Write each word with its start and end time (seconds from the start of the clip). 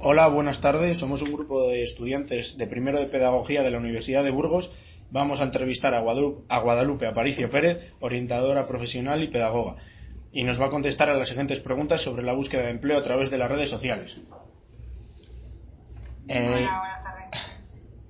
Hola, 0.00 0.26
buenas 0.28 0.60
tardes. 0.60 0.98
Somos 0.98 1.20
un 1.20 1.32
grupo 1.32 1.68
de 1.68 1.82
estudiantes 1.82 2.56
de 2.56 2.66
primero 2.66 2.98
de 2.98 3.06
Pedagogía 3.06 3.62
de 3.62 3.70
la 3.70 3.78
Universidad 3.78 4.24
de 4.24 4.30
Burgos. 4.30 4.72
Vamos 5.10 5.40
a 5.40 5.44
entrevistar 5.44 5.94
a 5.94 6.00
Guadalupe, 6.00 6.44
a 6.48 6.60
Guadalupe 6.60 7.06
Aparicio 7.06 7.50
Pérez, 7.50 7.92
orientadora 8.00 8.64
profesional 8.64 9.22
y 9.22 9.28
pedagoga, 9.28 9.76
y 10.32 10.44
nos 10.44 10.58
va 10.58 10.68
a 10.68 10.70
contestar 10.70 11.10
a 11.10 11.14
las 11.14 11.28
siguientes 11.28 11.60
preguntas 11.60 12.00
sobre 12.00 12.22
la 12.22 12.32
búsqueda 12.32 12.62
de 12.62 12.70
empleo 12.70 12.98
a 12.98 13.04
través 13.04 13.30
de 13.30 13.36
las 13.36 13.50
redes 13.50 13.68
sociales. 13.68 14.16
Eh, 16.26 16.48
buenas 16.48 17.04
tardes. 17.04 17.30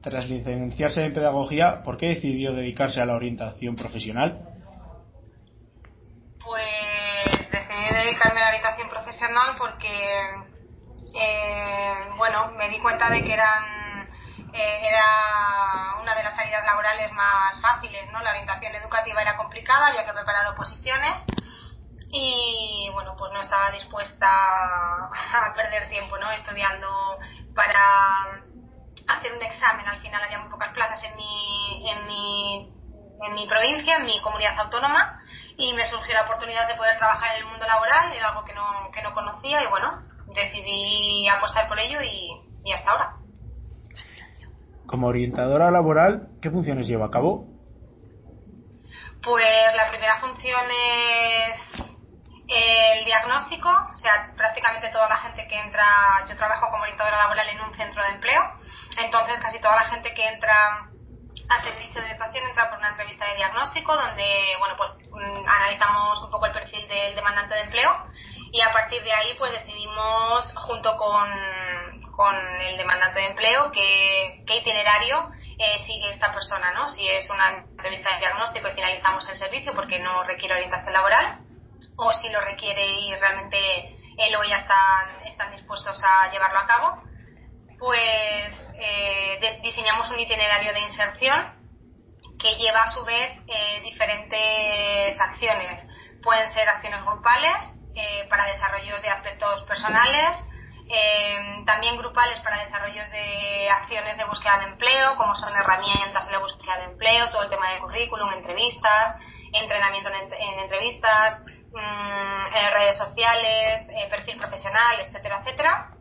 Tras 0.03 0.31
licenciarse 0.31 1.03
en 1.05 1.15
Pedagogía, 1.15 1.83
¿por 1.83 1.97
qué 1.97 2.11
decidió 2.11 2.53
dedicarse 2.53 3.01
a 3.01 3.07
la 3.07 3.17
orientación 3.17 3.75
profesional? 3.75 4.53
dedicarme 7.93 8.41
a 8.41 8.51
la 8.51 8.57
porque, 9.57 10.25
eh, 11.15 12.11
bueno, 12.17 12.51
me 12.53 12.69
di 12.69 12.81
cuenta 12.81 13.09
de 13.11 13.23
que 13.23 13.33
eran 13.33 14.09
eh, 14.53 14.81
era 14.83 15.97
una 16.01 16.15
de 16.15 16.25
las 16.25 16.35
salidas 16.35 16.65
laborales 16.67 17.13
más 17.13 17.61
fáciles, 17.61 18.11
¿no? 18.13 18.21
La 18.21 18.31
orientación 18.31 18.75
educativa 18.75 19.23
era 19.23 19.37
complicada, 19.37 19.89
había 19.89 20.05
que 20.05 20.13
preparar 20.13 20.47
oposiciones 20.49 21.15
y, 22.11 22.91
bueno, 22.93 23.15
pues 23.17 23.33
no 23.33 23.41
estaba 23.41 23.71
dispuesta 23.71 24.29
a 25.47 25.55
perder 25.55 25.89
tiempo, 25.89 26.19
¿no? 26.19 26.31
Estudiando 26.33 26.89
para 27.55 28.25
hacer 29.09 29.33
un 29.33 29.43
examen. 29.43 29.87
Al 29.87 30.01
final 30.01 30.23
había 30.23 30.41
muy 30.41 30.51
pocas 30.51 30.71
plazas 30.73 31.03
en 31.05 31.17
mi, 31.17 31.91
en 31.91 32.07
mi, 32.07 32.82
en 33.21 33.35
mi 33.35 33.47
provincia, 33.47 33.97
en 33.97 34.07
mi 34.07 34.21
comunidad 34.23 34.59
autónoma 34.59 35.21
y 35.57 35.73
me 35.75 35.87
surgió 35.87 36.15
la 36.15 36.25
oportunidad 36.25 36.67
de 36.67 36.75
poder 36.75 36.97
trabajar 36.99 37.37
en 37.37 37.43
el 37.43 37.51
mundo 37.51 37.67
laboral, 37.67 38.13
era 38.13 38.29
algo 38.29 38.45
que 38.45 38.55
no, 38.55 38.91
que 38.93 39.03
no 39.03 39.13
conocía 39.15 39.63
y 39.63 39.67
bueno, 39.69 40.03
decidí 40.35 41.29
apostar 41.29 41.69
por 41.69 41.79
ello 41.79 41.99
y, 42.03 42.73
hasta 42.73 42.91
ahora. 42.91 43.17
Como 44.87 45.09
orientadora 45.09 45.71
laboral, 45.71 46.29
¿qué 46.41 46.51
funciones 46.51 46.87
lleva 46.87 47.07
a 47.07 47.11
cabo? 47.11 47.47
Pues 49.23 49.77
la 49.77 49.89
primera 49.91 50.21
función 50.21 50.63
es 50.69 51.93
el 52.49 53.05
diagnóstico, 53.05 53.69
o 53.69 53.97
sea, 53.97 54.33
prácticamente 54.37 54.91
toda 54.91 55.09
la 55.09 55.17
gente 55.17 55.47
que 55.49 55.59
entra, 55.59 55.85
yo 56.29 56.37
trabajo 56.37 56.71
como 56.71 56.83
orientadora 56.83 57.17
laboral 57.19 57.49
en 57.49 57.61
un 57.61 57.75
centro 57.75 58.03
de 58.03 58.11
empleo, 58.11 58.43
entonces 58.99 59.39
casi 59.41 59.61
toda 59.61 59.77
la 59.77 59.85
gente 59.85 60.13
que 60.13 60.27
entra 60.27 60.92
a 61.49 61.59
servicio 61.61 62.01
de 62.01 62.11
educación 62.11 62.49
entra 62.49 62.71
por 62.71 62.79
una 62.79 62.91
entrevista 62.91 63.27
de 63.27 63.37
diagnóstico 63.37 63.95
donde, 63.95 64.57
bueno, 64.59 64.77
pues 64.77 64.91
mm, 65.11 65.49
analizamos 65.49 66.23
un 66.23 66.31
poco 66.31 66.47
el 66.47 66.53
perfil 66.53 66.87
del 66.89 67.15
demandante 67.15 67.55
de 67.55 67.61
empleo 67.63 67.91
y 68.53 68.61
a 68.61 68.73
partir 68.73 69.03
de 69.03 69.13
ahí 69.13 69.35
pues 69.39 69.53
decidimos 69.53 70.53
junto 70.67 70.97
con, 70.97 72.13
con 72.13 72.37
el 72.37 72.77
demandante 72.77 73.21
de 73.21 73.27
empleo 73.27 73.71
qué, 73.73 74.45
qué 74.47 74.57
itinerario 74.59 75.31
eh, 75.59 75.79
sigue 75.87 76.11
esta 76.11 76.33
persona, 76.33 76.73
¿no? 76.73 76.89
Si 76.89 77.07
es 77.07 77.29
una 77.31 77.59
entrevista 77.59 78.13
de 78.15 78.21
diagnóstico 78.21 78.69
y 78.69 78.75
finalizamos 78.75 79.29
el 79.29 79.37
servicio 79.37 79.75
porque 79.75 79.99
no 79.99 80.23
requiere 80.25 80.55
orientación 80.55 80.93
laboral 80.93 81.41
o 81.97 82.13
si 82.13 82.31
lo 82.31 82.41
requiere 82.41 82.87
y 82.87 83.15
realmente 83.17 83.97
él 84.19 84.37
o 84.37 84.43
ella 84.43 84.59
están, 84.59 85.23
están 85.27 85.51
dispuestos 85.53 86.03
a 86.05 86.31
llevarlo 86.31 86.59
a 86.59 86.67
cabo 86.67 87.03
pues 87.83 88.73
eh, 88.79 89.59
diseñamos 89.61 90.09
un 90.11 90.21
itinerario 90.21 90.73
de 90.73 90.81
inserción 90.83 91.37
que 92.39 92.55
lleva 92.55 92.85
a 92.85 92.87
su 92.87 93.05
vez 93.05 93.37
eh, 93.49 93.81
diferentes 93.83 95.21
acciones. 95.21 95.85
Pueden 96.23 96.47
ser 96.47 96.69
acciones 96.69 97.03
grupales 97.03 97.77
eh, 97.97 98.25
para 98.31 98.47
desarrollos 98.47 99.03
de 99.03 99.09
aspectos 99.09 99.65
personales, 99.65 100.45
también 101.65 101.97
grupales 101.97 102.39
para 102.43 102.61
desarrollos 102.61 103.09
de 103.11 103.71
acciones 103.71 104.17
de 104.19 104.25
búsqueda 104.27 104.59
de 104.59 104.65
empleo, 104.67 105.17
como 105.17 105.35
son 105.35 105.57
herramientas 105.57 106.27
en 106.27 106.33
la 106.33 106.39
búsqueda 106.39 106.77
de 106.79 106.85
empleo, 106.85 107.31
todo 107.31 107.45
el 107.45 107.51
tema 107.51 107.73
de 107.73 107.81
currículum, 107.81 108.31
entrevistas, 108.33 109.17
entrenamiento 109.55 110.11
en, 110.11 110.59
entrevistas, 110.59 111.43
mm, 111.73 112.73
redes 112.75 112.99
sociales, 112.99 113.91
perfil 114.11 114.37
profesional, 114.37 115.01
etcétera, 115.01 115.41
etcétera 115.41 115.93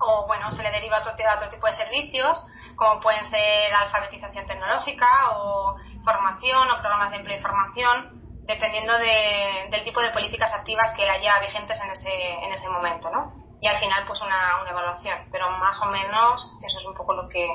o 0.00 0.26
bueno, 0.26 0.50
se 0.50 0.62
le 0.62 0.70
deriva 0.70 0.98
a 0.98 1.00
otro, 1.00 1.12
otro 1.12 1.48
tipo 1.48 1.66
de 1.66 1.74
servicios, 1.74 2.38
como 2.76 3.00
pueden 3.00 3.24
ser 3.24 3.72
alfabetización 3.72 4.46
tecnológica 4.46 5.08
o 5.36 5.76
formación 6.04 6.70
o 6.70 6.80
programas 6.80 7.10
de 7.10 7.16
empleo 7.16 7.38
y 7.38 7.42
formación, 7.42 8.42
dependiendo 8.46 8.92
del 8.98 9.84
tipo 9.84 10.00
de 10.00 10.10
políticas 10.10 10.52
activas 10.52 10.92
que 10.96 11.08
haya 11.08 11.40
vigentes 11.40 11.80
en 11.80 11.90
ese, 11.90 12.32
en 12.44 12.52
ese 12.52 12.68
momento, 12.68 13.10
¿no? 13.10 13.32
Y 13.60 13.66
al 13.66 13.78
final, 13.78 14.04
pues 14.06 14.20
una, 14.20 14.62
una 14.62 14.70
evaluación, 14.70 15.28
pero 15.32 15.50
más 15.50 15.80
o 15.82 15.86
menos 15.86 16.52
eso 16.64 16.78
es 16.78 16.84
un 16.84 16.94
poco 16.94 17.14
lo 17.14 17.28
que, 17.28 17.46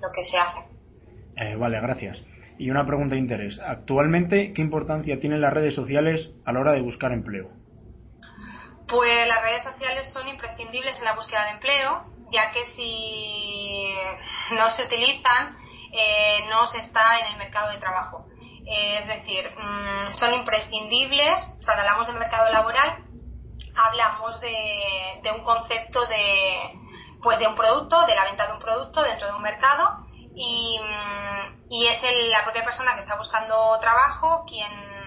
lo 0.00 0.12
que 0.12 0.22
se 0.22 0.38
hace. 0.38 0.60
Eh, 1.36 1.56
vale, 1.56 1.80
gracias. 1.80 2.22
Y 2.58 2.70
una 2.70 2.84
pregunta 2.86 3.14
de 3.14 3.20
interés. 3.20 3.58
Actualmente, 3.60 4.52
¿qué 4.52 4.60
importancia 4.62 5.20
tienen 5.20 5.40
las 5.40 5.52
redes 5.52 5.74
sociales 5.74 6.32
a 6.44 6.52
la 6.52 6.60
hora 6.60 6.72
de 6.72 6.82
buscar 6.82 7.12
empleo? 7.12 7.50
Pues 8.88 9.26
las 9.26 9.42
redes 9.42 9.64
sociales 9.64 10.10
son 10.14 10.26
imprescindibles 10.28 10.98
en 10.98 11.04
la 11.04 11.14
búsqueda 11.14 11.44
de 11.44 11.50
empleo, 11.50 12.04
ya 12.32 12.50
que 12.52 12.64
si 12.74 13.94
no 14.52 14.70
se 14.70 14.84
utilizan, 14.84 15.58
eh, 15.92 16.46
no 16.48 16.66
se 16.66 16.78
está 16.78 17.18
en 17.18 17.26
el 17.32 17.36
mercado 17.36 17.70
de 17.70 17.78
trabajo. 17.78 18.26
Eh, 18.66 18.98
es 18.98 19.06
decir, 19.06 19.50
mm, 19.56 20.12
son 20.12 20.32
imprescindibles. 20.32 21.42
Cuando 21.64 21.82
hablamos 21.82 22.06
del 22.06 22.18
mercado 22.18 22.50
laboral, 22.50 23.04
hablamos 23.76 24.40
de, 24.40 25.32
un 25.34 25.44
concepto 25.44 26.06
de, 26.06 26.72
pues 27.22 27.38
de 27.38 27.46
un 27.46 27.56
producto, 27.56 28.06
de 28.06 28.14
la 28.14 28.24
venta 28.24 28.46
de 28.46 28.54
un 28.54 28.58
producto 28.58 29.02
dentro 29.02 29.28
de 29.28 29.34
un 29.34 29.42
mercado, 29.42 30.06
y, 30.34 30.78
mm, 30.80 31.66
y 31.70 31.86
es 31.88 32.00
la 32.30 32.44
propia 32.44 32.64
persona 32.64 32.94
que 32.94 33.00
está 33.00 33.16
buscando 33.18 33.78
trabajo 33.80 34.44
quien 34.46 34.97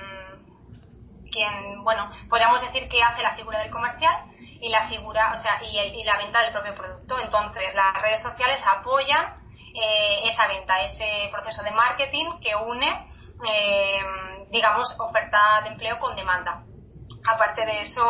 quien, 1.31 1.84
bueno, 1.84 2.12
podríamos 2.30 2.62
decir 2.62 2.88
que 2.90 3.02
hace 3.02 3.24
la 3.24 3.36
figura 3.36 3.59
del 3.59 3.72
comercial 3.72 4.14
y 4.62 4.69
la 4.69 4.88
figura, 4.88 5.34
o 5.34 5.38
sea, 5.40 5.62
y, 5.64 6.03
la 6.03 6.18
venta 6.18 6.44
del 6.44 6.53
propio 6.53 6.75
producto. 6.75 7.18
Entonces, 7.19 7.74
las 7.74 8.00
redes 8.02 8.22
sociales 8.22 8.62
apoyan 8.68 9.42
eh, 9.74 10.22
esa 10.25 10.47
venta, 10.47 10.81
ese 10.84 11.30
proceso 11.31 11.64
de 11.64 11.72
marketing 11.72 12.40
que 12.40 12.56
une, 12.56 13.08
eh, 13.47 14.02
digamos, 14.52 14.94
oferta 15.00 15.62
de 15.64 15.69
empleo 15.69 16.00
con 16.00 16.16
demanda. 16.16 16.64
Aparte 17.28 17.66
de 17.66 17.81
eso, 17.81 18.03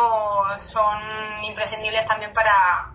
son 0.58 1.44
imprescindibles 1.44 2.06
también 2.06 2.34
para, 2.34 2.92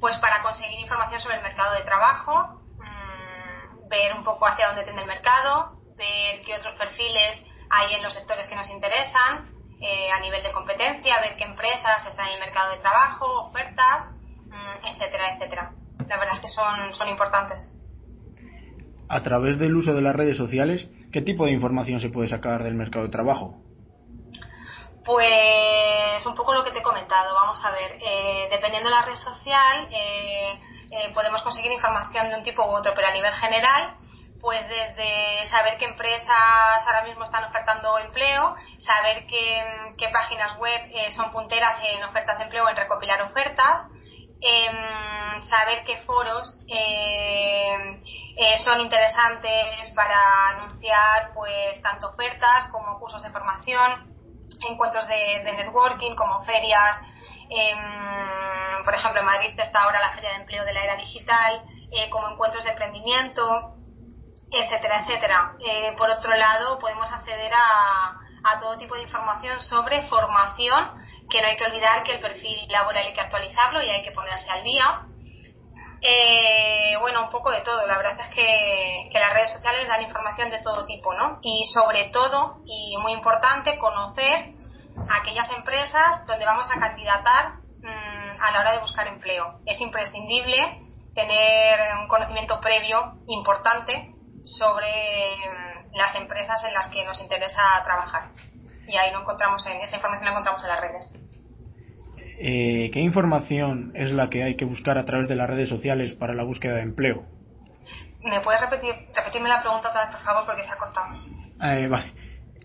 pues, 0.00 0.16
para 0.18 0.42
conseguir 0.42 0.80
información 0.80 1.20
sobre 1.20 1.36
el 1.36 1.42
mercado 1.42 1.74
de 1.74 1.82
trabajo, 1.82 2.62
mm, 2.78 3.88
ver 3.88 4.14
un 4.14 4.24
poco 4.24 4.46
hacia 4.46 4.68
dónde 4.68 4.84
tiende 4.84 5.02
el 5.02 5.08
mercado, 5.08 5.76
ver 5.96 6.42
qué 6.42 6.54
otros 6.56 6.74
perfiles 6.74 7.44
hay 7.72 7.94
en 7.94 8.02
los 8.02 8.12
sectores 8.12 8.46
que 8.46 8.54
nos 8.54 8.68
interesan, 8.68 9.48
eh, 9.80 10.10
a 10.12 10.20
nivel 10.20 10.42
de 10.42 10.52
competencia, 10.52 11.20
ver 11.20 11.36
qué 11.36 11.44
empresas 11.44 12.06
están 12.06 12.28
en 12.28 12.34
el 12.34 12.40
mercado 12.40 12.70
de 12.70 12.78
trabajo, 12.78 13.26
ofertas, 13.44 14.14
mm, 14.46 14.86
etcétera, 14.86 15.34
etcétera. 15.34 15.72
La 16.06 16.18
verdad 16.18 16.34
es 16.34 16.40
que 16.40 16.48
son, 16.48 16.94
son 16.94 17.08
importantes. 17.08 17.78
A 19.08 19.22
través 19.22 19.58
del 19.58 19.74
uso 19.74 19.94
de 19.94 20.02
las 20.02 20.14
redes 20.14 20.36
sociales, 20.36 20.86
¿qué 21.12 21.22
tipo 21.22 21.46
de 21.46 21.52
información 21.52 22.00
se 22.00 22.10
puede 22.10 22.28
sacar 22.28 22.62
del 22.62 22.74
mercado 22.74 23.06
de 23.06 23.10
trabajo? 23.10 23.56
Pues 25.04 26.24
un 26.26 26.34
poco 26.34 26.54
lo 26.54 26.62
que 26.62 26.70
te 26.70 26.78
he 26.78 26.82
comentado. 26.82 27.34
Vamos 27.34 27.64
a 27.64 27.70
ver, 27.72 27.98
eh, 28.00 28.48
dependiendo 28.50 28.88
de 28.88 28.94
la 28.94 29.02
red 29.02 29.14
social, 29.14 29.88
eh, 29.90 30.60
podemos 31.14 31.42
conseguir 31.42 31.72
información 31.72 32.28
de 32.28 32.36
un 32.36 32.42
tipo 32.42 32.62
u 32.62 32.76
otro, 32.76 32.92
pero 32.94 33.08
a 33.08 33.12
nivel 33.12 33.32
general 33.32 33.96
pues 34.42 34.60
desde 34.68 35.46
saber 35.46 35.78
qué 35.78 35.84
empresas 35.84 36.84
ahora 36.84 37.04
mismo 37.04 37.22
están 37.22 37.44
ofertando 37.44 37.96
empleo, 38.00 38.56
saber 38.78 39.24
qué, 39.28 40.08
páginas 40.12 40.58
web 40.58 40.80
eh, 40.92 41.10
son 41.12 41.30
punteras 41.30 41.76
en 41.84 42.02
ofertas 42.02 42.38
de 42.38 42.44
empleo, 42.44 42.68
en 42.68 42.76
recopilar 42.76 43.22
ofertas, 43.22 43.86
em, 44.40 45.40
saber 45.42 45.84
qué 45.84 46.02
foros 46.02 46.58
em, 46.66 48.02
eh, 48.36 48.58
son 48.58 48.80
interesantes 48.80 49.90
para 49.94 50.48
anunciar 50.48 51.32
pues 51.34 51.80
tanto 51.80 52.08
ofertas 52.08 52.68
como 52.72 52.98
cursos 52.98 53.22
de 53.22 53.30
formación, 53.30 54.12
encuentros 54.68 55.06
de, 55.06 55.44
networking 55.44 56.16
como 56.16 56.42
ferias, 56.44 56.98
por 58.84 58.94
ejemplo, 58.94 59.20
en 59.20 59.26
Madrid 59.26 59.54
está 59.58 59.82
ahora 59.82 60.00
la 60.00 60.14
Feria 60.14 60.30
de 60.30 60.36
Empleo 60.36 60.64
de 60.64 60.72
la 60.72 60.82
Era 60.82 60.96
Digital, 60.96 61.62
eh, 61.92 62.10
como 62.10 62.28
encuentros 62.30 62.64
de 62.64 62.70
emprendimiento, 62.70 63.76
etcétera, 64.52 65.00
etcétera. 65.00 65.52
Eh, 65.60 65.94
por 65.96 66.10
otro 66.10 66.34
lado, 66.34 66.78
podemos 66.78 67.10
acceder 67.10 67.52
a, 67.54 68.18
todo 68.60 68.76
tipo 68.76 68.96
de 68.96 69.02
información 69.02 69.60
sobre 69.60 70.02
formación, 70.08 71.00
que 71.30 71.40
no 71.40 71.48
hay 71.48 71.56
que 71.56 71.64
olvidar 71.64 72.02
que 72.02 72.14
el 72.14 72.20
perfil 72.20 72.66
laboral 72.68 73.06
hay 73.06 73.14
que 73.14 73.20
actualizarlo 73.20 73.80
y 73.80 73.88
hay 73.88 74.02
que 74.02 74.10
ponerse 74.10 74.50
al 74.50 74.64
día. 74.64 75.02
Eh, 76.00 76.96
bueno, 77.00 77.22
un 77.22 77.30
poco 77.30 77.50
de 77.50 77.60
todo. 77.60 77.86
La 77.86 77.96
verdad 77.96 78.18
es 78.20 78.28
que, 78.34 79.08
las 79.12 79.32
redes 79.32 79.52
sociales 79.52 79.86
dan 79.86 80.02
información 80.02 80.50
de 80.50 80.58
todo 80.58 80.84
tipo, 80.84 81.14
¿no? 81.14 81.38
Y 81.40 81.64
sobre 81.72 82.10
todo, 82.10 82.62
y 82.66 82.96
muy 82.98 83.12
importante, 83.12 83.78
conocer 83.78 84.54
aquellas 85.08 85.50
empresas 85.52 86.26
donde 86.26 86.44
vamos 86.44 86.68
a 86.70 86.80
candidatar 86.80 87.54
mmm, 87.78 88.42
a 88.42 88.50
la 88.50 88.60
hora 88.60 88.72
de 88.72 88.80
buscar 88.80 89.06
empleo. 89.06 89.60
Es 89.66 89.80
imprescindible 89.80 90.82
tener 91.14 91.78
un 92.00 92.08
conocimiento 92.08 92.60
previo 92.60 93.14
importante 93.28 94.12
sobre 94.42 94.86
mm, 94.86 95.96
las 95.96 96.14
empresas 96.16 96.62
en 96.64 96.74
las 96.74 96.88
que 96.88 97.04
nos 97.04 97.20
interesa 97.20 97.60
trabajar. 97.84 98.30
Y 98.88 98.96
ahí 98.96 99.12
lo 99.12 99.20
encontramos 99.20 99.64
en 99.66 99.80
esa 99.80 99.96
información 99.96 100.24
la 100.24 100.30
encontramos 100.30 100.62
en 100.62 100.68
las 100.68 100.80
redes. 100.80 101.14
Eh, 102.44 102.90
¿Qué 102.92 103.00
información 103.00 103.92
es 103.94 104.10
la 104.10 104.28
que 104.28 104.42
hay 104.42 104.56
que 104.56 104.64
buscar 104.64 104.98
a 104.98 105.04
través 105.04 105.28
de 105.28 105.36
las 105.36 105.48
redes 105.48 105.68
sociales 105.68 106.12
para 106.14 106.34
la 106.34 106.42
búsqueda 106.42 106.74
de 106.74 106.82
empleo? 106.82 107.24
¿Me 108.24 108.40
puedes 108.40 108.60
repetir, 108.60 108.94
repetirme 109.14 109.48
la 109.48 109.60
pregunta 109.60 109.88
otra 109.90 110.06
vez, 110.06 110.14
por 110.16 110.24
favor, 110.24 110.46
porque 110.46 110.64
se 110.64 110.72
ha 110.72 110.76
cortado? 110.76 111.06
Eh, 111.62 111.88
vale. 111.88 112.12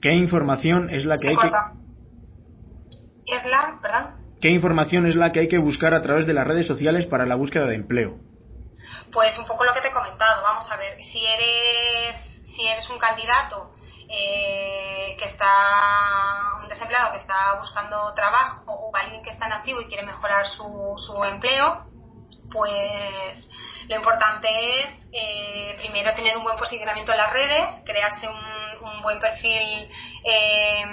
¿Qué 0.01 0.13
información 0.13 0.89
es 0.89 1.05
la 1.05 1.17
que 1.17 1.29
hay 1.29 1.35
que... 1.35 1.49
¿Es 3.25 3.45
la, 3.45 3.79
perdón? 3.81 4.27
¿Qué 4.39 4.49
información 4.49 5.05
es 5.07 5.15
la 5.15 5.31
que 5.31 5.41
hay 5.41 5.47
que 5.47 5.57
buscar 5.57 5.93
a 5.93 6.01
través 6.01 6.27
de 6.27 6.33
las 6.33 6.47
redes 6.47 6.67
sociales 6.67 7.07
para 7.07 7.25
la 7.25 7.35
búsqueda 7.35 7.65
de 7.65 7.75
empleo? 7.75 8.19
Pues 9.11 9.37
un 9.37 9.47
poco 9.47 9.63
lo 9.63 9.73
que 9.73 9.81
te 9.81 9.89
he 9.89 9.93
comentado. 9.93 10.43
Vamos 10.43 10.69
a 10.71 10.77
ver, 10.77 11.01
si 11.03 11.25
eres, 11.25 12.17
si 12.55 12.67
eres 12.67 12.89
un 12.89 12.99
candidato 12.99 13.71
eh, 14.09 15.15
que 15.17 15.25
está, 15.25 16.59
un 16.61 16.67
desempleado 16.67 17.11
que 17.11 17.19
está 17.19 17.55
buscando 17.59 18.13
trabajo 18.13 18.63
o 18.67 18.95
alguien 18.95 19.21
que 19.21 19.31
está 19.31 19.47
nativo 19.47 19.81
y 19.81 19.87
quiere 19.87 20.03
mejorar 20.03 20.45
su, 20.47 20.95
su 20.97 21.23
empleo, 21.23 21.85
pues 22.51 23.49
lo 23.87 23.95
importante 23.95 24.47
es 24.81 25.07
eh, 25.11 25.75
primero 25.77 26.13
tener 26.13 26.37
un 26.37 26.43
buen 26.43 26.57
posicionamiento 26.57 27.11
en 27.11 27.17
las 27.17 27.31
redes, 27.31 27.81
crearse 27.85 28.27
un, 28.27 28.87
un 28.87 29.01
buen 29.01 29.19
perfil 29.19 29.89
eh, 30.23 30.85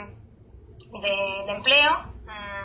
de, 1.01 1.45
de, 1.47 1.53
empleo. 1.53 1.93
Mm, 2.25 2.64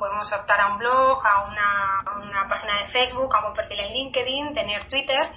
podemos 0.00 0.32
optar 0.32 0.60
a 0.60 0.72
un 0.72 0.78
blog, 0.78 1.24
a 1.24 1.44
una, 1.44 2.48
página 2.48 2.78
de 2.78 2.86
Facebook, 2.86 3.36
a 3.36 3.46
un 3.46 3.54
perfil 3.54 3.78
en 3.78 3.92
LinkedIn, 3.92 4.54
tener 4.54 4.88
Twitter. 4.88 5.30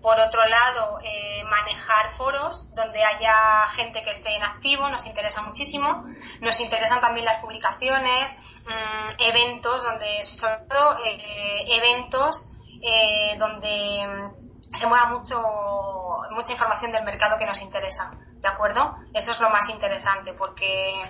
por 0.00 0.18
otro 0.18 0.44
lado, 0.46 0.98
eh, 1.04 1.44
manejar 1.44 2.16
foros 2.16 2.72
donde 2.74 3.04
haya 3.04 3.68
gente 3.76 4.02
que 4.02 4.12
esté 4.12 4.34
en 4.34 4.42
activo, 4.42 4.88
nos 4.88 5.04
interesa 5.06 5.42
muchísimo. 5.42 6.04
Nos 6.40 6.58
interesan 6.60 7.00
también 7.00 7.26
las 7.26 7.40
publicaciones, 7.40 8.32
mmm, 8.64 9.10
eventos, 9.18 9.82
donde, 9.82 10.24
sobre 10.24 10.58
todo, 10.68 10.98
eh, 11.04 11.66
eventos 11.68 12.36
eh, 12.82 13.36
donde 13.38 14.30
se 14.70 14.86
mueva 14.86 15.06
mucho, 15.06 15.40
mucha 16.30 16.52
información 16.52 16.90
del 16.90 17.04
mercado 17.04 17.38
que 17.38 17.46
nos 17.46 17.60
interesa. 17.60 18.12
¿De 18.42 18.48
acuerdo? 18.48 18.96
Eso 19.14 19.30
es 19.30 19.40
lo 19.40 19.50
más 19.50 19.68
interesante 19.68 20.32
porque 20.34 21.00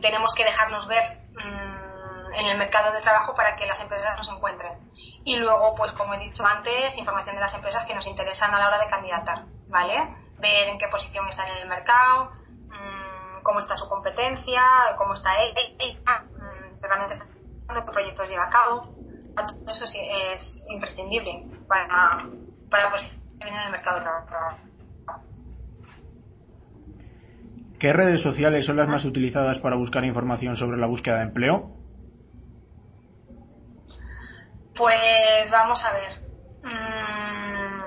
tenemos 0.00 0.32
que 0.34 0.44
dejarnos 0.44 0.88
ver 0.88 1.04
mmm, 1.34 2.32
en 2.34 2.46
el 2.46 2.56
mercado 2.56 2.92
de 2.92 3.02
trabajo 3.02 3.34
para 3.34 3.54
que 3.56 3.66
las 3.66 3.78
empresas 3.78 4.16
nos 4.16 4.28
encuentren. 4.30 4.90
Y 5.24 5.36
luego, 5.36 5.74
pues 5.74 5.92
como 5.92 6.14
he 6.14 6.18
dicho 6.18 6.44
antes, 6.46 6.96
información 6.96 7.34
de 7.34 7.42
las 7.42 7.52
empresas 7.52 7.84
que 7.84 7.94
nos 7.94 8.06
interesan 8.06 8.54
a 8.54 8.58
la 8.58 8.68
hora 8.68 8.78
de 8.78 8.88
candidatar, 8.88 9.44
¿vale? 9.68 10.16
Ver 10.38 10.68
en 10.68 10.78
qué 10.78 10.88
posición 10.88 11.28
están 11.28 11.48
en 11.48 11.58
el 11.58 11.68
mercado, 11.68 12.32
mmm, 12.68 13.42
cómo 13.42 13.60
está 13.60 13.76
su 13.76 13.86
competencia, 13.88 14.62
cómo 14.96 15.12
está 15.12 15.30
mmm, 15.34 16.80
realmente 16.80 17.16
qué 17.68 17.92
proyectos 17.92 18.28
lleva 18.30 18.44
a 18.46 18.50
cabo. 18.50 18.94
Eso 19.66 19.86
sí 19.86 19.98
es 20.00 20.64
imprescindible 20.70 21.44
para, 21.68 22.30
para 22.70 22.90
posicionar 22.90 23.20
en 23.40 23.58
el 23.58 23.70
mercado 23.72 23.98
de 23.98 24.04
trabajo. 24.04 24.71
¿Qué 27.82 27.92
redes 27.92 28.22
sociales 28.22 28.64
son 28.64 28.76
las 28.76 28.86
más 28.86 29.04
utilizadas 29.04 29.58
para 29.58 29.74
buscar 29.74 30.04
información 30.04 30.56
sobre 30.56 30.78
la 30.78 30.86
búsqueda 30.86 31.16
de 31.16 31.22
empleo? 31.24 31.74
Pues 34.76 35.50
vamos 35.50 35.84
a 35.84 35.92
ver. 35.92 36.12
Mm, 36.62 37.82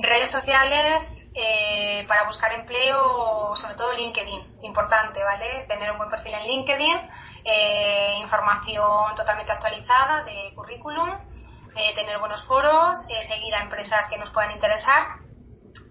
redes 0.00 0.30
sociales 0.30 1.30
eh, 1.34 2.06
para 2.08 2.24
buscar 2.26 2.50
empleo, 2.52 3.54
sobre 3.56 3.74
todo 3.74 3.92
LinkedIn, 3.92 4.60
importante, 4.62 5.22
¿vale? 5.22 5.66
Tener 5.68 5.90
un 5.90 5.98
buen 5.98 6.08
perfil 6.08 6.32
en 6.32 6.46
LinkedIn, 6.46 6.96
eh, 7.44 8.14
información 8.22 9.14
totalmente 9.16 9.52
actualizada 9.52 10.24
de 10.24 10.50
currículum, 10.54 11.10
eh, 11.76 11.94
tener 11.94 12.18
buenos 12.20 12.42
foros, 12.46 12.96
seguir 13.28 13.54
a 13.54 13.64
empresas 13.64 14.08
que 14.08 14.16
nos 14.16 14.30
puedan 14.30 14.52
interesar. 14.52 15.18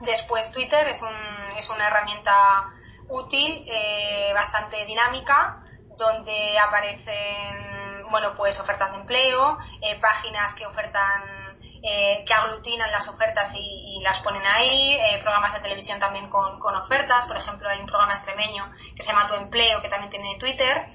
Después 0.01 0.51
Twitter 0.51 0.87
es, 0.87 0.99
un, 1.03 1.57
es 1.59 1.69
una 1.69 1.87
herramienta 1.89 2.73
útil, 3.09 3.65
eh, 3.67 4.31
bastante 4.33 4.85
dinámica, 4.85 5.63
donde 5.97 6.57
aparecen, 6.59 8.09
bueno, 8.09 8.33
pues 8.35 8.59
ofertas 8.59 8.91
de 8.91 8.97
empleo, 8.97 9.57
eh, 9.81 9.99
páginas 9.99 10.53
que 10.53 10.65
ofertan, 10.65 11.57
eh, 11.83 12.23
que 12.25 12.33
aglutinan 12.33 12.91
las 12.91 13.07
ofertas 13.07 13.51
y, 13.55 13.99
las 14.03 14.19
ponen 14.21 14.45
ahí, 14.45 14.99
programas 15.21 15.53
de 15.53 15.61
televisión 15.61 15.99
también 15.99 16.29
con, 16.29 16.59
con, 16.59 16.75
ofertas, 16.75 17.25
por 17.25 17.37
ejemplo, 17.37 17.69
hay 17.69 17.79
un 17.79 17.85
programa 17.85 18.15
extremeño 18.15 18.69
que 18.95 19.03
se 19.03 19.11
llama 19.11 19.27
Tu 19.27 19.35
Empleo, 19.35 19.81
que 19.81 19.89
también 19.89 20.11
tiene 20.11 20.37
Twitter. 20.39 20.87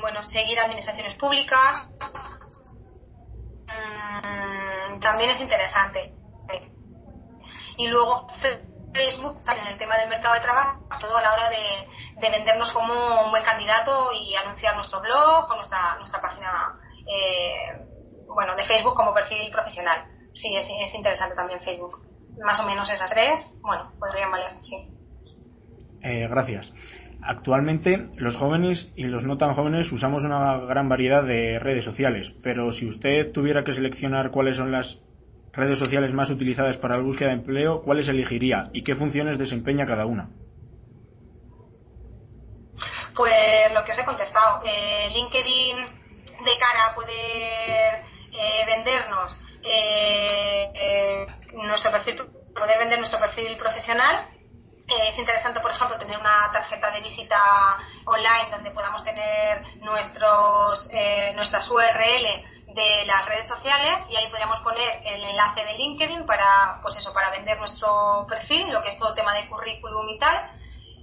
bueno, 0.00 0.22
seguir 0.24 0.58
administraciones 0.58 1.14
públicas. 1.14 1.88
Mm, 3.66 5.00
también 5.00 5.30
es 5.30 5.40
interesante. 5.40 6.12
Y 7.76 7.88
luego 7.88 8.26
Facebook 8.94 9.36
en 9.46 9.66
el 9.66 9.78
tema 9.78 9.98
del 9.98 10.08
mercado 10.08 10.34
de 10.34 10.40
trabajo, 10.40 10.86
todo 11.00 11.16
a 11.16 11.22
la 11.22 11.34
hora 11.34 11.50
de, 11.50 12.20
de, 12.20 12.30
vendernos 12.30 12.72
como 12.72 13.24
un 13.24 13.30
buen 13.30 13.44
candidato 13.44 14.10
y 14.12 14.34
anunciar 14.36 14.76
nuestro 14.76 15.00
blog 15.00 15.50
o 15.50 15.56
nuestra, 15.56 15.96
nuestra 15.98 16.20
página 16.20 16.78
eh, 17.06 17.76
bueno, 18.28 18.56
de 18.56 18.64
Facebook 18.64 18.94
como 18.94 19.12
perfil 19.12 19.50
profesional. 19.50 20.06
Sí, 20.32 20.54
es, 20.56 20.66
es, 20.66 20.94
interesante 20.94 21.34
también 21.34 21.60
Facebook. 21.60 22.02
Más 22.44 22.58
o 22.60 22.66
menos 22.66 22.88
esas 22.90 23.10
tres, 23.10 23.54
bueno, 23.60 23.92
podrían 23.98 24.30
valer, 24.30 24.52
sí. 24.60 24.76
Eh, 26.02 26.26
gracias. 26.28 26.72
Actualmente 27.22 28.10
los 28.16 28.36
jóvenes 28.36 28.92
y 28.96 29.04
los 29.04 29.24
no 29.24 29.38
tan 29.38 29.54
jóvenes 29.54 29.90
usamos 29.92 30.24
una 30.24 30.58
gran 30.66 30.88
variedad 30.88 31.22
de 31.22 31.58
redes 31.58 31.84
sociales, 31.84 32.32
pero 32.42 32.70
si 32.70 32.86
usted 32.86 33.32
tuviera 33.32 33.64
que 33.64 33.72
seleccionar 33.72 34.30
cuáles 34.30 34.56
son 34.56 34.72
las 34.72 35.00
redes 35.56 35.78
sociales 35.78 36.12
más 36.12 36.30
utilizadas 36.30 36.76
para 36.78 36.96
la 36.96 37.02
búsqueda 37.02 37.28
de 37.28 37.34
empleo, 37.34 37.82
¿cuáles 37.82 38.08
elegiría 38.08 38.70
y 38.72 38.82
qué 38.82 38.96
funciones 38.96 39.38
desempeña 39.38 39.86
cada 39.86 40.06
una? 40.06 40.28
Pues 43.14 43.72
lo 43.72 43.84
que 43.84 43.92
os 43.92 43.98
he 43.98 44.04
contestado. 44.04 44.62
Eh, 44.64 45.08
LinkedIn 45.12 45.76
de 46.44 46.58
cara 46.58 46.86
a 46.86 46.94
poder 46.94 48.04
eh, 48.32 48.66
vendernos 48.66 49.40
eh, 49.62 51.26
nuestro 51.54 51.92
perfil, 51.92 52.16
poder 52.54 52.78
vender 52.78 52.98
nuestro 52.98 53.20
perfil 53.20 53.56
profesional. 53.56 54.28
es 54.88 55.18
interesante, 55.18 55.60
por 55.60 55.70
ejemplo, 55.70 55.96
tener 55.98 56.18
una 56.18 56.50
tarjeta 56.52 56.90
de 56.90 57.00
visita 57.00 57.78
online 58.04 58.50
donde 58.50 58.72
podamos 58.72 59.04
tener 59.04 59.62
nuestros, 59.80 60.90
nuestras 61.36 61.70
URL 61.70 62.53
de 62.74 63.06
las 63.06 63.26
redes 63.26 63.46
sociales 63.46 64.04
y 64.10 64.16
ahí 64.16 64.28
podríamos 64.28 64.60
poner 64.60 65.00
el 65.04 65.22
enlace 65.22 65.64
de 65.64 65.74
LinkedIn 65.74 66.26
para, 66.26 66.80
pues 66.82 66.96
eso, 66.96 67.12
para 67.12 67.30
vender 67.30 67.58
nuestro 67.58 68.26
perfil, 68.28 68.72
lo 68.72 68.82
que 68.82 68.88
es 68.88 68.98
todo 68.98 69.14
tema 69.14 69.34
de 69.34 69.48
currículum 69.48 70.08
y 70.08 70.18
tal. 70.18 70.50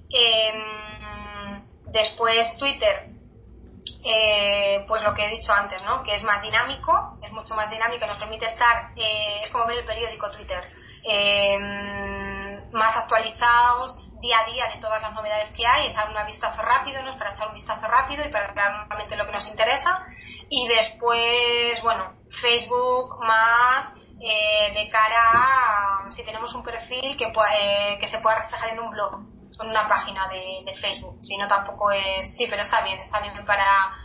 Eh, 0.09 0.53
después 1.87 2.57
Twitter, 2.57 3.07
eh, 4.03 4.83
pues 4.87 5.01
lo 5.03 5.13
que 5.13 5.25
he 5.25 5.29
dicho 5.29 5.53
antes, 5.53 5.81
¿no? 5.83 6.03
Que 6.03 6.15
es 6.15 6.23
más 6.23 6.41
dinámico, 6.41 7.17
es 7.23 7.31
mucho 7.31 7.55
más 7.55 7.69
dinámico, 7.69 8.05
nos 8.05 8.17
permite 8.17 8.45
estar, 8.45 8.91
eh, 8.97 9.41
es 9.43 9.49
como 9.49 9.65
ver 9.67 9.79
el 9.79 9.85
periódico 9.85 10.29
Twitter, 10.31 10.63
más 12.73 12.95
actualizados, 12.95 13.97
día 14.21 14.39
a 14.39 14.45
día 14.45 14.65
de 14.73 14.79
todas 14.79 15.01
las 15.01 15.13
novedades 15.13 15.49
que 15.51 15.65
hay, 15.65 15.87
es 15.87 15.95
un 15.95 16.25
vistazo 16.25 16.61
rápido, 16.61 17.01
¿no? 17.01 17.11
es 17.11 17.17
para 17.17 17.31
echar 17.31 17.47
un 17.47 17.55
vistazo 17.55 17.87
rápido 17.87 18.23
y 18.23 18.29
para 18.29 18.47
realmente 18.53 19.15
lo 19.15 19.25
que 19.25 19.31
nos 19.31 19.47
interesa. 19.47 20.05
Y 20.53 20.67
después, 20.67 21.81
bueno, 21.81 22.11
Facebook 22.41 23.25
más 23.25 23.95
eh, 24.19 24.73
de 24.73 24.89
cara 24.89 26.03
a 26.05 26.11
si 26.11 26.25
tenemos 26.25 26.53
un 26.53 26.61
perfil 26.61 27.15
que, 27.15 27.23
eh, 27.23 27.97
que 27.97 28.07
se 28.07 28.19
pueda 28.19 28.39
reflejar 28.39 28.71
en 28.71 28.79
un 28.81 28.91
blog. 28.91 29.11
con 29.57 29.69
una 29.69 29.87
página 29.87 30.27
de, 30.27 30.63
de 30.65 30.73
Facebook, 30.75 31.19
si 31.21 31.37
no 31.37 31.47
tampoco 31.47 31.89
es, 31.91 32.35
sí, 32.35 32.47
pero 32.49 32.63
está 32.63 32.81
bien, 32.81 32.99
está 32.99 33.21
bien 33.21 33.45
para, 33.45 33.95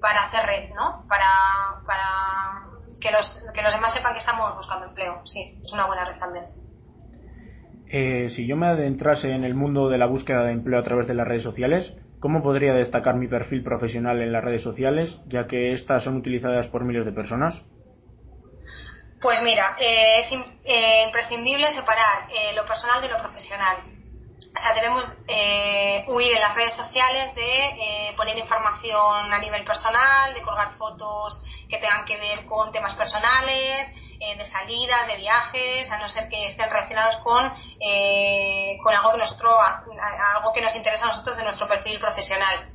para 0.00 0.26
hacer 0.26 0.46
red, 0.46 0.70
¿no? 0.70 1.04
Para, 1.08 1.82
para 1.84 2.62
que, 3.00 3.10
los, 3.10 3.42
que 3.52 3.62
los 3.62 3.72
demás 3.72 3.92
sepan 3.92 4.12
que 4.12 4.20
estamos 4.20 4.54
buscando 4.54 4.86
empleo, 4.86 5.20
sí, 5.24 5.60
es 5.64 5.72
una 5.72 5.86
buena 5.86 6.04
red 6.04 6.18
también. 6.20 6.46
Eh, 7.90 8.28
si 8.30 8.46
yo 8.46 8.56
me 8.56 8.66
adentrase 8.66 9.32
en 9.32 9.44
el 9.44 9.54
mundo 9.54 9.88
de 9.88 9.98
la 9.98 10.06
búsqueda 10.06 10.44
de 10.44 10.52
empleo 10.52 10.78
a 10.78 10.82
través 10.82 11.06
de 11.06 11.14
las 11.14 11.26
redes 11.26 11.42
sociales, 11.42 11.96
¿cómo 12.20 12.42
podría 12.42 12.74
destacar 12.74 13.16
mi 13.16 13.28
perfil 13.28 13.62
profesional 13.62 14.20
en 14.20 14.32
las 14.32 14.44
redes 14.44 14.62
sociales, 14.62 15.20
ya 15.26 15.46
que 15.46 15.72
estas 15.72 16.04
son 16.04 16.16
utilizadas 16.16 16.68
por 16.68 16.84
miles 16.84 17.04
de 17.04 17.12
personas? 17.12 17.64
Pues 19.20 19.42
mira, 19.42 19.76
eh, 19.80 20.20
es 20.20 20.32
eh, 20.64 21.04
imprescindible 21.06 21.70
separar 21.70 22.28
lo 22.54 22.64
personal 22.64 23.00
de 23.02 23.08
lo 23.08 23.18
profesional 23.18 23.97
o 24.58 24.60
sea, 24.60 24.74
debemos 24.74 25.06
eh, 25.28 26.04
huir 26.08 26.32
en 26.32 26.40
las 26.40 26.54
redes 26.54 26.74
sociales 26.74 27.34
de 27.34 27.66
eh, 27.68 28.14
poner 28.16 28.36
información 28.38 29.32
a 29.32 29.38
nivel 29.38 29.64
personal, 29.64 30.34
de 30.34 30.42
colgar 30.42 30.76
fotos 30.76 31.40
que 31.68 31.78
tengan 31.78 32.04
que 32.04 32.16
ver 32.16 32.44
con 32.46 32.72
temas 32.72 32.94
personales, 32.96 33.88
eh, 34.20 34.36
de 34.36 34.46
salidas, 34.46 35.06
de 35.06 35.16
viajes, 35.16 35.90
a 35.90 35.98
no 35.98 36.08
ser 36.08 36.28
que 36.28 36.48
estén 36.48 36.68
relacionados 36.68 37.18
con, 37.18 37.48
con 38.82 38.94
algo, 38.94 39.12
que 39.12 39.18
nuestro, 39.18 39.60
algo 39.60 40.52
que 40.52 40.62
nos 40.62 40.74
interesa 40.74 41.04
a 41.04 41.08
nosotros 41.08 41.36
de 41.36 41.44
nuestro 41.44 41.68
perfil 41.68 42.00
profesional. 42.00 42.72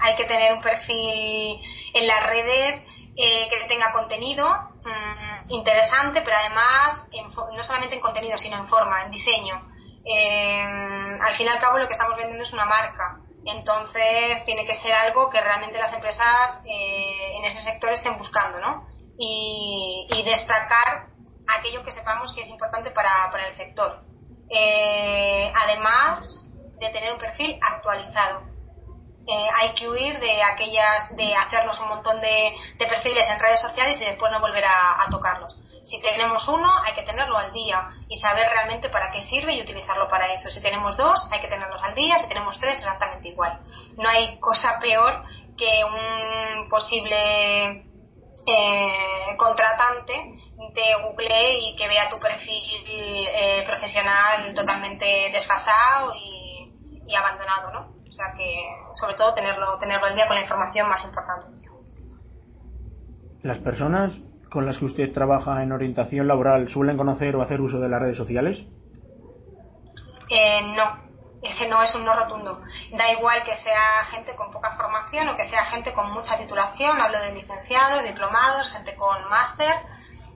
hay 0.00 0.16
que 0.16 0.24
tener 0.24 0.52
un 0.52 0.60
perfil 0.60 1.58
en 1.94 2.06
las 2.06 2.26
redes 2.26 2.84
que 3.16 3.64
tenga 3.66 3.92
contenido 3.94 4.46
mm, 4.84 5.50
interesante, 5.52 6.20
pero 6.20 6.36
además 6.36 7.08
no 7.56 7.62
solamente 7.64 7.94
en 7.94 8.02
contenido, 8.02 8.36
sino 8.36 8.58
en 8.58 8.68
forma, 8.68 9.04
en 9.04 9.10
diseño 9.10 9.77
eh, 10.08 11.18
al 11.20 11.36
fin 11.36 11.46
y 11.46 11.50
al 11.50 11.60
cabo 11.60 11.78
lo 11.78 11.86
que 11.86 11.92
estamos 11.92 12.16
vendiendo 12.16 12.44
es 12.44 12.52
una 12.52 12.64
marca. 12.64 13.20
Entonces 13.44 14.44
tiene 14.46 14.66
que 14.66 14.74
ser 14.74 14.92
algo 14.94 15.30
que 15.30 15.40
realmente 15.40 15.78
las 15.78 15.92
empresas 15.92 16.60
eh, 16.64 17.36
en 17.36 17.44
ese 17.44 17.60
sector 17.62 17.90
estén 17.90 18.18
buscando, 18.18 18.58
¿no? 18.60 18.86
Y, 19.18 20.06
destacar 20.24 21.06
aquello 21.46 21.82
que 21.82 21.90
sepamos 21.90 22.34
que 22.34 22.42
es 22.42 22.48
importante 22.48 22.90
para, 22.90 23.30
el 23.46 23.54
sector. 23.54 24.02
Eh, 24.50 25.50
además 25.56 26.54
de 26.78 26.90
tener 26.90 27.12
un 27.12 27.18
perfil 27.18 27.58
actualizado. 27.62 28.42
Eh, 29.26 29.48
hay 29.54 29.74
que 29.74 29.88
huir 29.88 30.20
de 30.20 30.42
aquellas, 30.42 31.16
de 31.16 31.34
hacernos 31.34 31.80
un 31.80 31.88
montón 31.88 32.20
de, 32.20 32.54
perfiles 32.78 33.26
en 33.30 33.40
redes 33.40 33.60
sociales 33.60 33.98
y 34.00 34.04
después 34.04 34.30
no 34.30 34.40
volver 34.40 34.64
a 34.66 35.06
tocarlos 35.10 35.56
si 35.82 36.00
tenemos 36.00 36.46
uno, 36.48 36.70
hay 36.84 36.94
que 36.94 37.02
tenerlo 37.02 37.36
al 37.36 37.52
día 37.52 37.90
y 38.08 38.16
saber 38.16 38.48
realmente 38.50 38.88
para 38.88 39.10
qué 39.10 39.22
sirve 39.22 39.54
y 39.54 39.62
utilizarlo 39.62 40.08
para 40.08 40.32
eso. 40.32 40.50
Si 40.50 40.60
tenemos 40.60 40.96
dos, 40.96 41.26
hay 41.30 41.40
que 41.40 41.48
tenerlos 41.48 41.82
al 41.82 41.94
día. 41.94 42.18
Si 42.18 42.28
tenemos 42.28 42.58
tres, 42.58 42.78
exactamente 42.78 43.28
igual. 43.28 43.60
No 43.96 44.08
hay 44.08 44.38
cosa 44.38 44.78
peor 44.80 45.22
que 45.56 45.84
un 45.84 46.68
posible 46.68 47.84
eh, 48.46 49.36
contratante 49.36 50.14
te 50.74 51.02
google 51.02 51.58
y 51.58 51.76
que 51.76 51.88
vea 51.88 52.08
tu 52.08 52.18
perfil 52.18 52.84
eh, 52.88 53.64
profesional 53.66 54.54
totalmente 54.54 55.30
desfasado 55.32 56.12
y, 56.14 56.72
y, 57.06 57.14
abandonado, 57.14 57.72
¿no? 57.72 57.80
O 58.08 58.12
sea 58.12 58.26
que, 58.36 58.64
sobre 58.94 59.14
todo, 59.14 59.34
tenerlo, 59.34 59.76
tenerlo 59.78 60.06
al 60.06 60.14
día 60.14 60.26
con 60.26 60.36
la 60.36 60.42
información 60.42 60.88
más 60.88 61.04
importante. 61.04 61.58
Las 63.42 63.58
personas 63.58 64.20
con 64.50 64.66
las 64.66 64.78
que 64.78 64.86
usted 64.86 65.12
trabaja 65.12 65.62
en 65.62 65.72
orientación 65.72 66.26
laboral 66.26 66.68
suelen 66.68 66.96
conocer 66.96 67.36
o 67.36 67.42
hacer 67.42 67.60
uso 67.60 67.78
de 67.80 67.88
las 67.88 68.00
redes 68.00 68.16
sociales? 68.16 68.64
Eh, 70.30 70.60
no, 70.74 71.08
ese 71.42 71.68
no 71.68 71.82
es 71.82 71.94
un 71.94 72.04
no 72.04 72.14
rotundo. 72.14 72.60
Da 72.92 73.12
igual 73.12 73.42
que 73.44 73.56
sea 73.56 74.04
gente 74.10 74.34
con 74.34 74.50
poca 74.50 74.76
formación 74.76 75.28
o 75.28 75.36
que 75.36 75.46
sea 75.46 75.64
gente 75.66 75.92
con 75.92 76.10
mucha 76.12 76.36
titulación, 76.38 77.00
hablo 77.00 77.18
de 77.20 77.34
licenciados, 77.34 78.02
diplomados, 78.04 78.70
gente 78.72 78.94
con 78.96 79.28
máster. 79.28 79.74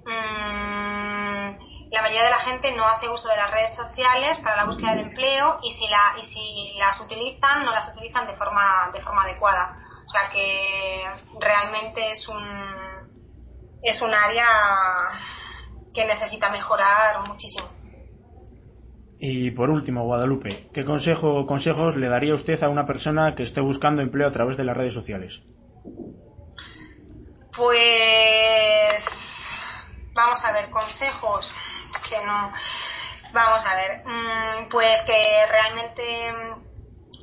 Mm, 0.04 1.72
la 1.90 2.02
mayoría 2.02 2.24
de 2.24 2.30
la 2.30 2.38
gente 2.38 2.74
no 2.74 2.86
hace 2.86 3.08
uso 3.08 3.28
de 3.28 3.36
las 3.36 3.50
redes 3.50 3.74
sociales 3.76 4.38
para 4.38 4.56
la 4.56 4.64
búsqueda 4.64 4.94
de 4.94 5.02
empleo 5.02 5.58
y 5.62 5.72
si, 5.72 5.86
la, 5.88 6.14
y 6.22 6.24
si 6.24 6.78
las 6.78 6.98
utilizan, 7.00 7.64
no 7.64 7.70
las 7.70 7.92
utilizan 7.92 8.26
de 8.26 8.34
forma, 8.34 8.90
de 8.92 9.00
forma 9.02 9.22
adecuada. 9.22 9.76
O 10.04 10.08
sea 10.08 10.30
que 10.30 11.04
realmente 11.38 12.12
es 12.12 12.26
un, 12.28 12.42
es 13.82 14.00
un 14.00 14.14
área 14.14 14.46
que 15.92 16.06
necesita 16.06 16.50
mejorar 16.50 17.26
muchísimo. 17.26 17.68
Y 19.18 19.52
por 19.52 19.70
último, 19.70 20.04
Guadalupe, 20.04 20.68
¿qué 20.74 20.84
consejo 20.84 21.34
o 21.34 21.46
consejos 21.46 21.96
le 21.96 22.08
daría 22.08 22.34
usted 22.34 22.60
a 22.62 22.68
una 22.68 22.86
persona 22.86 23.34
que 23.34 23.44
esté 23.44 23.60
buscando 23.60 24.02
empleo 24.02 24.28
a 24.28 24.32
través 24.32 24.56
de 24.56 24.64
las 24.64 24.76
redes 24.76 24.94
sociales? 24.94 25.40
Pues 27.56 29.04
vamos 30.14 30.44
a 30.44 30.52
ver, 30.52 30.70
consejos 30.70 31.52
que 32.08 32.16
no 32.26 32.52
vamos 33.32 33.64
a 33.64 33.76
ver, 33.76 34.02
mm, 34.04 34.68
pues 34.68 35.02
que 35.06 35.46
realmente 35.48 36.34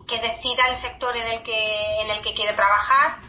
que 0.08 0.22
decida 0.22 0.70
el 0.70 0.78
sector 0.78 1.16
en 1.16 1.28
el 1.28 1.44
que 1.44 2.02
en 2.02 2.10
el 2.12 2.22
que 2.24 2.34
quiere 2.34 2.54
trabajar, 2.54 3.20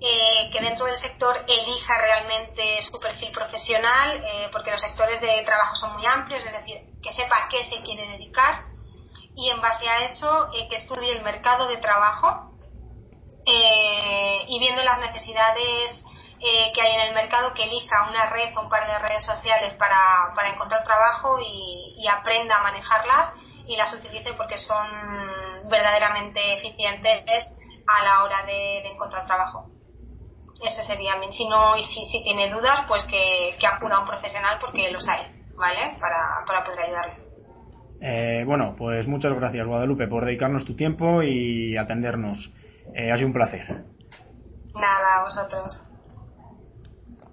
eh, 0.00 0.48
que 0.52 0.60
dentro 0.60 0.86
del 0.86 0.96
sector 0.96 1.44
elija 1.48 1.98
realmente 1.98 2.80
su 2.82 3.00
perfil 3.00 3.32
profesional, 3.32 4.22
eh, 4.22 4.48
porque 4.52 4.70
los 4.70 4.80
sectores 4.80 5.20
de 5.20 5.42
trabajo 5.44 5.74
son 5.74 5.94
muy 5.94 6.06
amplios, 6.06 6.44
es 6.44 6.52
decir, 6.52 6.82
que 7.02 7.10
sepa 7.10 7.36
a 7.36 7.48
qué 7.48 7.64
se 7.64 7.82
quiere 7.82 8.06
dedicar 8.06 8.62
y 9.34 9.50
en 9.50 9.60
base 9.60 9.88
a 9.88 10.04
eso 10.04 10.50
eh, 10.54 10.68
que 10.68 10.76
estudie 10.76 11.10
el 11.16 11.22
mercado 11.22 11.66
de 11.66 11.78
trabajo 11.78 12.44
y 13.44 14.58
viendo 14.60 14.82
las 14.82 15.00
necesidades 15.00 16.04
que 16.38 16.82
hay 16.82 16.94
en 16.96 17.00
el 17.08 17.14
mercado, 17.14 17.54
que 17.54 17.64
elija 17.64 18.10
una 18.10 18.26
red 18.26 18.54
o 18.56 18.60
un 18.60 18.68
par 18.68 18.86
de 18.86 18.98
redes 18.98 19.24
sociales 19.24 19.72
para, 19.78 20.34
para 20.34 20.50
encontrar 20.50 20.84
trabajo 20.84 21.38
y, 21.40 22.06
aprenda 22.06 22.56
a 22.56 22.62
manejarlas 22.62 23.32
y 23.66 23.76
las 23.76 23.92
utilice 23.94 24.34
porque 24.34 24.58
son 24.58 24.86
verdaderamente 25.70 26.58
eficientes 26.58 27.48
a 27.86 28.02
la 28.02 28.24
hora 28.24 28.42
de 28.44 28.86
encontrar 28.86 29.26
trabajo 29.26 29.70
ese 30.66 30.82
sería 30.82 31.16
mi. 31.16 31.32
Si 31.32 31.48
no, 31.48 31.76
y 31.76 31.84
si, 31.84 32.04
si 32.06 32.22
tiene 32.22 32.50
dudas, 32.50 32.84
pues 32.88 33.04
que, 33.04 33.54
que 33.58 33.66
acuda 33.66 33.96
a 33.96 34.00
un 34.00 34.06
profesional 34.06 34.58
porque 34.60 34.90
los 34.90 35.06
hay, 35.08 35.22
¿vale? 35.56 35.96
Para, 36.00 36.44
para 36.46 36.64
poder 36.64 36.80
ayudarle. 36.80 37.28
Eh, 38.00 38.44
bueno, 38.46 38.74
pues 38.76 39.06
muchas 39.08 39.32
gracias, 39.32 39.66
Guadalupe, 39.66 40.06
por 40.06 40.24
dedicarnos 40.24 40.64
tu 40.64 40.76
tiempo 40.76 41.22
y 41.22 41.76
atendernos. 41.76 42.52
Eh, 42.94 43.10
ha 43.10 43.16
sido 43.16 43.28
un 43.28 43.32
placer. 43.34 43.84
Nada, 44.74 45.20
a 45.20 45.24
vosotros. 45.24 45.87